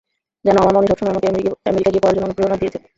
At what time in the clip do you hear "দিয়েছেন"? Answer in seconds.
2.57-2.81